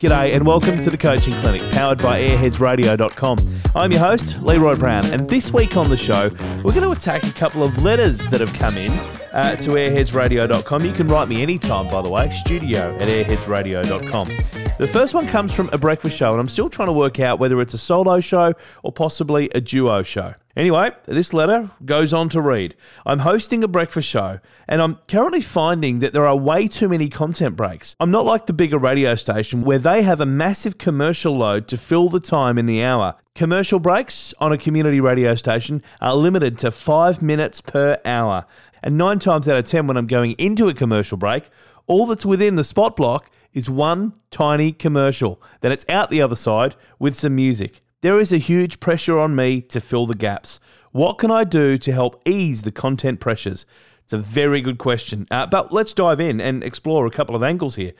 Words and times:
G'day 0.00 0.34
and 0.34 0.46
welcome 0.46 0.80
to 0.80 0.88
the 0.88 0.96
Coaching 0.96 1.34
Clinic, 1.34 1.60
powered 1.72 1.98
by 1.98 2.22
airheadsradio.com. 2.22 3.38
I'm 3.74 3.92
your 3.92 4.00
host, 4.00 4.40
Leroy 4.40 4.74
Brown, 4.74 5.04
and 5.12 5.28
this 5.28 5.52
week 5.52 5.76
on 5.76 5.90
the 5.90 5.96
show, 5.98 6.30
we're 6.64 6.72
going 6.72 6.84
to 6.84 6.92
attack 6.92 7.22
a 7.24 7.32
couple 7.32 7.62
of 7.62 7.82
letters 7.82 8.26
that 8.28 8.40
have 8.40 8.54
come 8.54 8.78
in 8.78 8.90
uh, 9.34 9.56
to 9.56 9.72
airheadsradio.com. 9.72 10.86
You 10.86 10.94
can 10.94 11.06
write 11.06 11.28
me 11.28 11.42
anytime, 11.42 11.90
by 11.90 12.00
the 12.00 12.08
way, 12.08 12.30
studio 12.30 12.96
at 12.96 13.08
airheadsradio.com. 13.08 14.28
The 14.78 14.88
first 14.88 15.12
one 15.12 15.26
comes 15.26 15.54
from 15.54 15.68
a 15.70 15.76
breakfast 15.76 16.16
show, 16.16 16.30
and 16.30 16.40
I'm 16.40 16.48
still 16.48 16.70
trying 16.70 16.88
to 16.88 16.94
work 16.94 17.20
out 17.20 17.38
whether 17.38 17.60
it's 17.60 17.74
a 17.74 17.78
solo 17.78 18.20
show 18.20 18.54
or 18.82 18.92
possibly 18.92 19.50
a 19.54 19.60
duo 19.60 20.02
show. 20.02 20.32
Anyway, 20.56 20.90
this 21.06 21.32
letter 21.32 21.70
goes 21.84 22.12
on 22.12 22.28
to 22.28 22.40
read 22.40 22.74
I'm 23.06 23.20
hosting 23.20 23.62
a 23.62 23.68
breakfast 23.68 24.08
show, 24.08 24.40
and 24.66 24.82
I'm 24.82 24.98
currently 25.06 25.40
finding 25.40 26.00
that 26.00 26.12
there 26.12 26.26
are 26.26 26.36
way 26.36 26.66
too 26.66 26.88
many 26.88 27.08
content 27.08 27.54
breaks. 27.54 27.94
I'm 28.00 28.10
not 28.10 28.26
like 28.26 28.46
the 28.46 28.52
bigger 28.52 28.78
radio 28.78 29.14
station 29.14 29.62
where 29.62 29.78
they 29.78 30.02
have 30.02 30.20
a 30.20 30.26
massive 30.26 30.76
commercial 30.76 31.36
load 31.36 31.68
to 31.68 31.76
fill 31.76 32.08
the 32.08 32.18
time 32.18 32.58
in 32.58 32.66
the 32.66 32.82
hour. 32.82 33.14
Commercial 33.36 33.78
breaks 33.78 34.34
on 34.40 34.52
a 34.52 34.58
community 34.58 35.00
radio 35.00 35.36
station 35.36 35.82
are 36.00 36.16
limited 36.16 36.58
to 36.58 36.72
five 36.72 37.22
minutes 37.22 37.60
per 37.60 38.00
hour. 38.04 38.44
And 38.82 38.98
nine 38.98 39.20
times 39.20 39.46
out 39.46 39.56
of 39.56 39.66
ten, 39.66 39.86
when 39.86 39.96
I'm 39.96 40.08
going 40.08 40.32
into 40.32 40.68
a 40.68 40.74
commercial 40.74 41.16
break, 41.16 41.44
all 41.86 42.06
that's 42.06 42.26
within 42.26 42.56
the 42.56 42.64
spot 42.64 42.96
block 42.96 43.30
is 43.52 43.70
one 43.70 44.14
tiny 44.30 44.72
commercial. 44.72 45.40
Then 45.60 45.70
it's 45.70 45.86
out 45.88 46.10
the 46.10 46.22
other 46.22 46.36
side 46.36 46.74
with 46.98 47.16
some 47.16 47.36
music. 47.36 47.82
There 48.02 48.18
is 48.18 48.32
a 48.32 48.38
huge 48.38 48.80
pressure 48.80 49.18
on 49.18 49.36
me 49.36 49.60
to 49.60 49.78
fill 49.78 50.06
the 50.06 50.14
gaps. 50.14 50.58
What 50.90 51.18
can 51.18 51.30
I 51.30 51.44
do 51.44 51.76
to 51.76 51.92
help 51.92 52.18
ease 52.26 52.62
the 52.62 52.72
content 52.72 53.20
pressures? 53.20 53.66
It's 54.10 54.14
a 54.14 54.18
very 54.18 54.60
good 54.60 54.78
question. 54.78 55.28
Uh, 55.30 55.46
but 55.46 55.72
let's 55.72 55.92
dive 55.92 56.18
in 56.18 56.40
and 56.40 56.64
explore 56.64 57.06
a 57.06 57.12
couple 57.12 57.36
of 57.36 57.44
angles 57.44 57.76
here. 57.76 57.92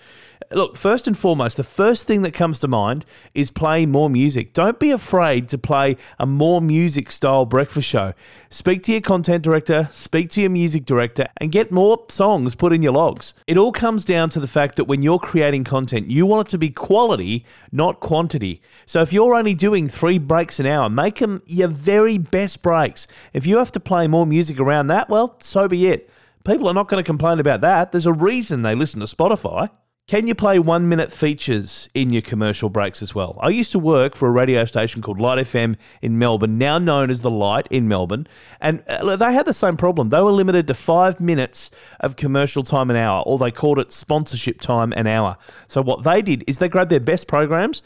Look, 0.50 0.76
first 0.76 1.06
and 1.06 1.16
foremost, 1.16 1.56
the 1.56 1.62
first 1.62 2.08
thing 2.08 2.22
that 2.22 2.34
comes 2.34 2.58
to 2.60 2.66
mind 2.66 3.04
is 3.34 3.52
play 3.52 3.86
more 3.86 4.10
music. 4.10 4.52
Don't 4.52 4.80
be 4.80 4.90
afraid 4.90 5.48
to 5.50 5.58
play 5.58 5.96
a 6.18 6.26
more 6.26 6.60
music 6.60 7.12
style 7.12 7.46
breakfast 7.46 7.88
show. 7.88 8.14
Speak 8.48 8.82
to 8.84 8.92
your 8.92 9.00
content 9.00 9.44
director, 9.44 9.88
speak 9.92 10.30
to 10.30 10.40
your 10.40 10.50
music 10.50 10.84
director, 10.84 11.28
and 11.36 11.52
get 11.52 11.70
more 11.70 12.04
songs 12.08 12.56
put 12.56 12.72
in 12.72 12.82
your 12.82 12.94
logs. 12.94 13.32
It 13.46 13.56
all 13.56 13.70
comes 13.70 14.04
down 14.04 14.30
to 14.30 14.40
the 14.40 14.48
fact 14.48 14.74
that 14.74 14.86
when 14.86 15.02
you're 15.02 15.20
creating 15.20 15.62
content, 15.62 16.10
you 16.10 16.26
want 16.26 16.48
it 16.48 16.50
to 16.50 16.58
be 16.58 16.70
quality, 16.70 17.44
not 17.70 18.00
quantity. 18.00 18.60
So 18.86 19.02
if 19.02 19.12
you're 19.12 19.36
only 19.36 19.54
doing 19.54 19.88
three 19.88 20.18
breaks 20.18 20.58
an 20.58 20.66
hour, 20.66 20.90
make 20.90 21.18
them 21.18 21.42
your 21.46 21.68
very 21.68 22.18
best 22.18 22.60
breaks. 22.62 23.06
If 23.32 23.46
you 23.46 23.58
have 23.58 23.70
to 23.72 23.80
play 23.80 24.08
more 24.08 24.26
music 24.26 24.58
around 24.58 24.88
that, 24.88 25.08
well, 25.08 25.36
so 25.38 25.68
be 25.68 25.86
it. 25.86 25.99
People 26.44 26.68
are 26.68 26.74
not 26.74 26.88
going 26.88 27.02
to 27.02 27.06
complain 27.06 27.38
about 27.38 27.60
that. 27.60 27.92
There's 27.92 28.06
a 28.06 28.12
reason 28.12 28.62
they 28.62 28.74
listen 28.74 29.00
to 29.00 29.06
Spotify. 29.06 29.70
Can 30.10 30.26
you 30.26 30.34
play 30.34 30.58
one 30.58 30.88
minute 30.88 31.12
features 31.12 31.88
in 31.94 32.12
your 32.12 32.22
commercial 32.22 32.68
breaks 32.68 33.00
as 33.00 33.14
well? 33.14 33.38
I 33.40 33.50
used 33.50 33.70
to 33.72 33.78
work 33.78 34.16
for 34.16 34.26
a 34.26 34.32
radio 34.32 34.64
station 34.64 35.02
called 35.02 35.20
Light 35.20 35.38
FM 35.38 35.76
in 36.02 36.18
Melbourne, 36.18 36.58
now 36.58 36.78
known 36.78 37.10
as 37.10 37.22
The 37.22 37.30
Light 37.30 37.68
in 37.70 37.86
Melbourne, 37.86 38.26
and 38.60 38.82
uh, 38.88 39.14
they 39.14 39.32
had 39.32 39.46
the 39.46 39.52
same 39.52 39.76
problem. 39.76 40.08
They 40.08 40.20
were 40.20 40.32
limited 40.32 40.66
to 40.66 40.74
five 40.74 41.20
minutes 41.20 41.70
of 42.00 42.16
commercial 42.16 42.64
time 42.64 42.90
an 42.90 42.96
hour, 42.96 43.22
or 43.24 43.38
they 43.38 43.52
called 43.52 43.78
it 43.78 43.92
sponsorship 43.92 44.60
time 44.60 44.92
an 44.94 45.06
hour. 45.06 45.36
So 45.68 45.80
what 45.80 46.02
they 46.02 46.22
did 46.22 46.42
is 46.48 46.58
they 46.58 46.68
grabbed 46.68 46.90
their 46.90 46.98
best 46.98 47.28
programs 47.28 47.82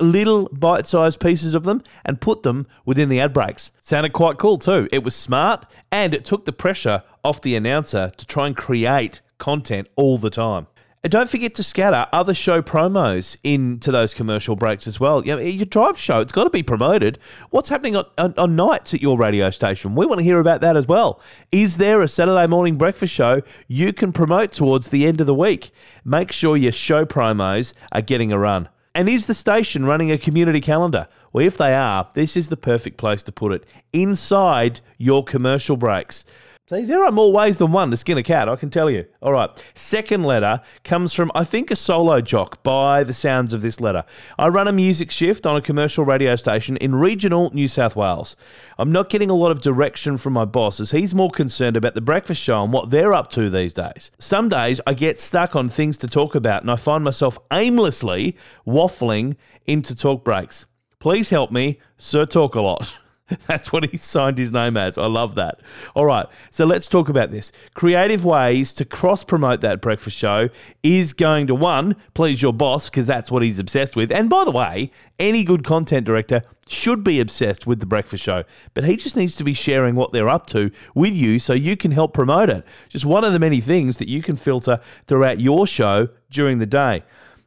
little 0.00 0.48
bite 0.52 0.86
sized 0.86 1.20
pieces 1.20 1.54
of 1.54 1.64
them 1.64 1.82
and 2.04 2.20
put 2.20 2.42
them 2.42 2.66
within 2.84 3.08
the 3.08 3.20
ad 3.20 3.32
breaks. 3.32 3.70
Sounded 3.80 4.12
quite 4.12 4.38
cool 4.38 4.58
too. 4.58 4.88
It 4.92 5.04
was 5.04 5.14
smart 5.14 5.66
and 5.90 6.14
it 6.14 6.24
took 6.24 6.44
the 6.44 6.52
pressure 6.52 7.02
off 7.22 7.40
the 7.40 7.56
announcer 7.56 8.12
to 8.16 8.26
try 8.26 8.46
and 8.46 8.56
create 8.56 9.20
content 9.38 9.88
all 9.96 10.18
the 10.18 10.30
time. 10.30 10.66
And 11.04 11.10
don't 11.10 11.28
forget 11.28 11.54
to 11.56 11.62
scatter 11.62 12.06
other 12.14 12.32
show 12.32 12.62
promos 12.62 13.36
into 13.44 13.92
those 13.92 14.14
commercial 14.14 14.56
breaks 14.56 14.86
as 14.86 14.98
well. 14.98 15.22
You 15.22 15.36
know, 15.36 15.42
your 15.42 15.66
drive 15.66 15.98
show, 15.98 16.20
it's 16.20 16.32
got 16.32 16.44
to 16.44 16.50
be 16.50 16.62
promoted. 16.62 17.18
What's 17.50 17.68
happening 17.68 17.94
on, 17.94 18.06
on, 18.16 18.32
on, 18.38 18.56
nights 18.56 18.94
at 18.94 19.02
your 19.02 19.18
radio 19.18 19.50
station? 19.50 19.96
We 19.96 20.06
want 20.06 20.20
to 20.20 20.24
hear 20.24 20.40
about 20.40 20.62
that 20.62 20.78
as 20.78 20.88
well. 20.88 21.20
Is 21.52 21.76
there 21.76 22.00
a 22.00 22.08
Saturday 22.08 22.46
morning 22.46 22.76
breakfast 22.76 23.12
show 23.12 23.42
you 23.68 23.92
can 23.92 24.12
promote 24.12 24.52
towards 24.52 24.88
the 24.88 25.06
end 25.06 25.20
of 25.20 25.26
the 25.26 25.34
week? 25.34 25.72
Make 26.06 26.32
sure 26.32 26.56
your 26.56 26.72
show 26.72 27.04
promos 27.04 27.74
are 27.92 28.00
getting 28.00 28.32
a 28.32 28.38
run. 28.38 28.70
And 28.94 29.08
is 29.08 29.26
the 29.26 29.34
station 29.34 29.84
running 29.84 30.12
a 30.12 30.18
community 30.18 30.60
calendar? 30.60 31.08
Well, 31.32 31.44
if 31.44 31.56
they 31.56 31.74
are, 31.74 32.08
this 32.14 32.36
is 32.36 32.48
the 32.48 32.56
perfect 32.56 32.96
place 32.96 33.24
to 33.24 33.32
put 33.32 33.52
it 33.52 33.64
inside 33.92 34.80
your 34.98 35.24
commercial 35.24 35.76
breaks. 35.76 36.24
See, 36.66 36.86
there 36.86 37.04
are 37.04 37.12
more 37.12 37.30
ways 37.30 37.58
than 37.58 37.72
one 37.72 37.90
to 37.90 37.96
skin 37.98 38.16
a 38.16 38.22
cat, 38.22 38.48
I 38.48 38.56
can 38.56 38.70
tell 38.70 38.88
you. 38.88 39.04
All 39.20 39.34
right. 39.34 39.50
Second 39.74 40.24
letter 40.24 40.62
comes 40.82 41.12
from, 41.12 41.30
I 41.34 41.44
think, 41.44 41.70
a 41.70 41.76
solo 41.76 42.22
jock 42.22 42.62
by 42.62 43.04
the 43.04 43.12
sounds 43.12 43.52
of 43.52 43.60
this 43.60 43.82
letter. 43.82 44.02
I 44.38 44.48
run 44.48 44.66
a 44.66 44.72
music 44.72 45.10
shift 45.10 45.44
on 45.44 45.56
a 45.56 45.60
commercial 45.60 46.06
radio 46.06 46.36
station 46.36 46.78
in 46.78 46.94
regional 46.94 47.52
New 47.52 47.68
South 47.68 47.96
Wales. 47.96 48.34
I'm 48.78 48.90
not 48.90 49.10
getting 49.10 49.28
a 49.28 49.34
lot 49.34 49.52
of 49.52 49.60
direction 49.60 50.16
from 50.16 50.32
my 50.32 50.46
boss 50.46 50.80
as 50.80 50.90
he's 50.90 51.14
more 51.14 51.30
concerned 51.30 51.76
about 51.76 51.92
the 51.92 52.00
breakfast 52.00 52.40
show 52.40 52.64
and 52.64 52.72
what 52.72 52.88
they're 52.88 53.12
up 53.12 53.28
to 53.32 53.50
these 53.50 53.74
days. 53.74 54.10
Some 54.18 54.48
days 54.48 54.80
I 54.86 54.94
get 54.94 55.20
stuck 55.20 55.54
on 55.54 55.68
things 55.68 55.98
to 55.98 56.08
talk 56.08 56.34
about 56.34 56.62
and 56.62 56.70
I 56.70 56.76
find 56.76 57.04
myself 57.04 57.38
aimlessly 57.52 58.38
waffling 58.66 59.36
into 59.66 59.94
talk 59.94 60.24
breaks. 60.24 60.64
Please 60.98 61.28
help 61.28 61.50
me, 61.50 61.78
Sir 61.98 62.24
Talk 62.24 62.54
a 62.54 62.62
Lot. 62.62 62.96
That's 63.46 63.72
what 63.72 63.90
he 63.90 63.96
signed 63.96 64.38
his 64.38 64.52
name 64.52 64.76
as. 64.76 64.98
I 64.98 65.06
love 65.06 65.34
that. 65.36 65.60
All 65.94 66.04
right, 66.04 66.26
so 66.50 66.66
let's 66.66 66.88
talk 66.88 67.08
about 67.08 67.30
this. 67.30 67.52
Creative 67.72 68.24
ways 68.24 68.74
to 68.74 68.84
cross 68.84 69.24
promote 69.24 69.62
that 69.62 69.80
breakfast 69.80 70.16
show 70.16 70.50
is 70.82 71.12
going 71.12 71.46
to 71.46 71.54
one, 71.54 71.96
please 72.12 72.42
your 72.42 72.52
boss, 72.52 72.90
because 72.90 73.06
that's 73.06 73.30
what 73.30 73.42
he's 73.42 73.58
obsessed 73.58 73.96
with. 73.96 74.12
And 74.12 74.28
by 74.28 74.44
the 74.44 74.50
way, 74.50 74.90
any 75.18 75.42
good 75.42 75.64
content 75.64 76.04
director 76.04 76.42
should 76.68 77.02
be 77.02 77.20
obsessed 77.20 77.66
with 77.66 77.80
the 77.80 77.86
breakfast 77.86 78.22
show, 78.22 78.44
but 78.74 78.84
he 78.84 78.96
just 78.96 79.16
needs 79.16 79.36
to 79.36 79.44
be 79.44 79.54
sharing 79.54 79.94
what 79.94 80.12
they're 80.12 80.28
up 80.28 80.46
to 80.48 80.70
with 80.94 81.14
you 81.14 81.38
so 81.38 81.52
you 81.52 81.76
can 81.76 81.92
help 81.92 82.12
promote 82.12 82.50
it. 82.50 82.64
Just 82.88 83.04
one 83.04 83.24
of 83.24 83.32
the 83.32 83.38
many 83.38 83.60
things 83.60 83.98
that 83.98 84.08
you 84.08 84.22
can 84.22 84.36
filter 84.36 84.80
throughout 85.06 85.40
your 85.40 85.66
show 85.66 86.08
during 86.30 86.58
the 86.58 86.66
day. 86.66 87.02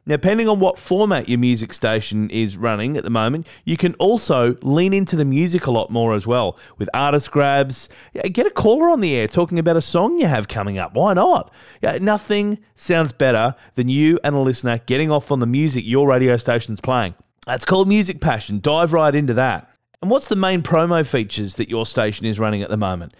Now, 0.08 0.16
depending 0.16 0.48
on 0.48 0.58
what 0.58 0.78
format 0.78 1.28
your 1.28 1.38
music 1.38 1.74
station 1.74 2.30
is 2.30 2.56
running 2.56 2.96
at 2.96 3.04
the 3.04 3.10
moment, 3.10 3.46
you 3.66 3.76
can 3.76 3.92
also 3.96 4.56
lean 4.62 4.94
into 4.94 5.16
the 5.16 5.24
music 5.26 5.66
a 5.66 5.70
lot 5.70 5.90
more 5.90 6.14
as 6.14 6.26
well 6.26 6.56
with 6.78 6.88
artist 6.94 7.30
grabs. 7.30 7.90
Get 8.32 8.46
a 8.46 8.50
caller 8.50 8.88
on 8.88 9.00
the 9.00 9.14
air 9.14 9.28
talking 9.28 9.58
about 9.58 9.76
a 9.76 9.82
song 9.82 10.18
you 10.18 10.26
have 10.26 10.48
coming 10.48 10.78
up. 10.78 10.94
Why 10.94 11.12
not? 11.12 11.52
Nothing 12.00 12.58
sounds 12.74 13.12
better 13.12 13.54
than 13.74 13.90
you 13.90 14.18
and 14.24 14.34
a 14.34 14.38
listener 14.38 14.78
getting 14.86 15.10
off 15.10 15.30
on 15.30 15.40
the 15.40 15.46
music 15.46 15.84
your 15.86 16.08
radio 16.08 16.38
station's 16.38 16.80
playing. 16.80 17.14
That's 17.44 17.66
called 17.66 17.86
Music 17.86 18.18
Passion. 18.18 18.60
Dive 18.60 18.94
right 18.94 19.14
into 19.14 19.34
that. 19.34 19.68
And 20.00 20.10
what's 20.10 20.28
the 20.28 20.36
main 20.36 20.62
promo 20.62 21.06
features 21.06 21.56
that 21.56 21.68
your 21.68 21.84
station 21.84 22.24
is 22.24 22.38
running 22.38 22.62
at 22.62 22.70
the 22.70 22.76
moment? 22.76 23.12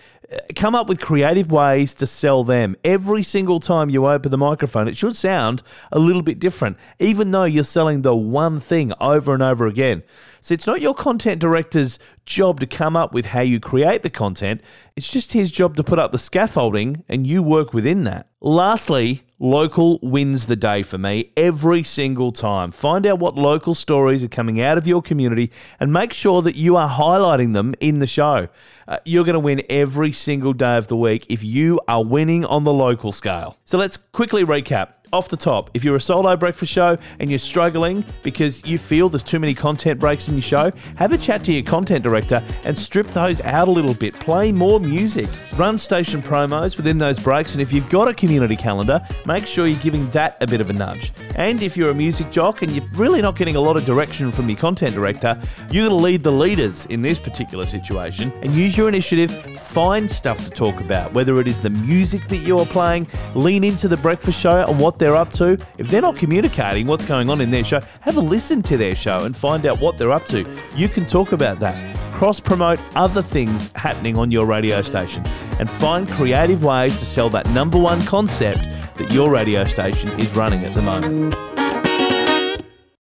Come 0.55 0.75
up 0.75 0.89
with 0.89 1.01
creative 1.01 1.51
ways 1.51 1.95
to 1.95 2.07
sell 2.07 2.45
them. 2.45 2.77
Every 2.85 3.23
single 3.23 3.61
time 3.61 3.91
you 3.91 4.07
open 4.07 4.31
the 4.31 4.37
microphone, 4.37 4.89
it 4.89 4.97
should 4.97 5.17
sound 5.17 5.63
a 5.91 5.99
little 5.99 6.23
bit 6.23 6.39
different, 6.39 6.77
even 6.99 7.31
though 7.31 7.45
you're 7.45 7.65
selling 7.65 8.03
the 8.03 8.15
one 8.15 8.61
thing 8.61 8.93
over 9.01 9.33
and 9.33 9.43
over 9.43 9.67
again. 9.67 10.03
So 10.41 10.55
it's 10.55 10.67
not 10.67 10.81
your 10.81 10.95
content 10.95 11.41
director's 11.41 11.99
job 12.25 12.61
to 12.61 12.67
come 12.67 12.97
up 12.97 13.13
with 13.13 13.27
how 13.27 13.41
you 13.41 13.59
create 13.59 14.03
the 14.03 14.11
content, 14.11 14.61
it's 14.97 15.11
just 15.11 15.33
his 15.33 15.51
job 15.51 15.77
to 15.77 15.85
put 15.85 15.99
up 15.99 16.13
the 16.13 16.19
scaffolding 16.19 17.05
and 17.09 17.27
you 17.27 17.43
work 17.43 17.73
within 17.73 18.05
that. 18.05 18.29
Lastly, 18.41 19.25
local 19.39 19.99
wins 20.03 20.47
the 20.47 20.57
day 20.57 20.83
for 20.83 20.99
me 20.99 21.33
every 21.37 21.83
single 21.83 22.33
time. 22.33 22.71
Find 22.71 23.07
out 23.07 23.19
what 23.19 23.37
local 23.37 23.75
stories 23.75 24.23
are 24.23 24.29
coming 24.29 24.61
out 24.61 24.79
of 24.79 24.87
your 24.87 25.03
community 25.03 25.51
and 25.81 25.93
make 25.93 26.13
sure 26.13 26.43
that 26.43 26.55
you 26.55 26.77
are 26.77 26.89
highlighting 26.89 27.53
them 27.53 27.75
in 27.81 27.99
the 27.99 28.07
show. 28.07 28.49
Uh, 28.89 28.99
you're 29.05 29.25
going 29.25 29.35
to 29.35 29.41
win 29.41 29.63
every 29.69 30.13
single 30.13 30.55
day 30.55 30.79
of 30.79 30.87
the 30.87 30.97
week 30.97 31.27
if 31.29 31.45
you 31.45 31.79
are 31.87 32.03
winning 32.03 32.43
on 32.47 32.65
the 32.65 32.73
local 32.73 33.13
scale. 33.13 33.59
So 33.67 33.77
let's 33.77 33.99
quickly 33.99 34.47
recap 34.47 34.98
off 35.13 35.29
the 35.29 35.37
top, 35.37 35.71
if 35.75 35.85
you're 35.85 35.97
a 35.97 36.01
solo 36.01 36.37
breakfast 36.37 36.73
show 36.73 36.97
and 37.19 37.31
you're 37.31 37.39
struggling 37.39 38.05
because 38.23 38.65
you 38.65 38.79
feel 38.79 39.09
there's 39.09 39.23
too 39.23 39.39
many 39.39 39.55
content 39.55 39.99
breaks 40.01 40.29
in 40.29 40.35
your 40.35 40.43
show, 40.43 40.73
have 40.97 41.13
a 41.13 41.19
chat 41.19 41.45
to 41.45 41.53
your 41.53 41.63
content 41.63 42.05
director 42.05 42.43
and 42.65 42.77
strip 42.77 43.07
those 43.09 43.41
out 43.43 43.69
a 43.69 43.71
little 43.71 43.95
bit. 43.95 44.15
Play 44.15 44.53
more 44.53 44.81
music, 44.81 45.29
run 45.57 45.79
station 45.79 46.23
promos 46.23 46.77
within 46.77 46.99
those 46.99 47.19
breaks, 47.19 47.53
and 47.53 47.63
if 47.63 47.73
you've 47.73 47.89
got 47.89 48.09
a 48.09 48.15
community 48.15 48.57
calendar, 48.57 49.01
make 49.27 49.47
sure 49.47 49.67
you're 49.67 49.79
giving 49.81 50.11
that 50.11 50.37
a 50.41 50.47
bit 50.47 50.61
of 50.61 50.71
a 50.71 50.73
nudge. 50.73 51.13
And 51.37 51.63
if 51.63 51.77
you're 51.77 51.91
a 51.91 51.95
music 51.95 52.31
jock 52.31 52.63
and 52.63 52.73
you're 52.73 52.87
really 52.95 53.23
not 53.23 53.37
getting 53.37 53.57
a 53.57 53.61
lot 53.61 53.77
of 53.77 53.85
direction 53.85 54.31
from 54.31 54.49
your 54.49 54.59
content 54.59 54.95
director, 54.95 55.41
you're 55.71 55.87
going 55.87 55.99
to 55.99 56.05
lead 56.05 56.23
the 56.23 56.33
leaders 56.33 56.87
in 56.87 57.03
this 57.03 57.19
particular 57.19 57.67
situation 57.67 58.33
and 58.43 58.55
use 58.55 58.77
your 58.77 58.89
initiative, 58.89 59.31
find 59.61 60.11
stuff 60.11 60.45
to 60.45 60.51
talk 60.51 60.81
about, 60.81 61.13
whether 61.13 61.41
it 61.41 61.47
is 61.47 61.61
the 61.61 61.71
music 61.71 62.27
that 62.29 62.39
you 62.39 62.59
are 62.59 62.67
playing, 62.67 63.07
lean 63.35 63.65
into 63.65 63.89
the 63.89 63.97
breakfast 63.97 64.41
show 64.41 64.67
and 64.69 64.79
they're 64.99 65.17
up 65.17 65.33
to. 65.35 65.59
If 65.79 65.89
they're 65.89 66.03
not 66.03 66.17
communicating 66.17 66.87
what's 66.87 67.07
going 67.07 67.31
on 67.31 67.41
in 67.41 67.51
their 67.51 67.65
show, 67.65 67.81
have 68.01 68.17
a 68.17 68.21
listen 68.21 68.63
to 68.65 68.77
their 68.77 68.95
show 68.95 69.25
and 69.25 69.37
find 69.37 69.67
out 69.67 69.81
what 69.81 69.99
they're 69.99 70.13
up 70.13 70.27
to. 70.27 70.47
You 70.75 70.89
can 70.89 71.07
talk 71.07 71.33
about 71.33 71.61
that. 71.61 71.97
Cross 72.15 72.41
promote 72.41 72.81
other 72.97 73.23
things 73.23 73.71
happening 73.77 74.19
on 74.19 74.31
your 74.31 74.47
radio 74.47 74.83
station 74.83 75.25
and 75.59 75.71
find 75.71 76.09
creative 76.09 76.65
ways 76.65 76.99
to 76.99 77.05
sell 77.05 77.31
that 77.31 77.49
number 77.51 77.79
one 77.79 78.03
concept 78.03 78.63
that 78.97 79.11
your 79.13 79.31
radio 79.31 79.65
station 79.65 80.09
is 80.21 80.35
running 80.35 80.65
at 80.65 80.75
the 80.75 80.83
moment. 80.83 81.48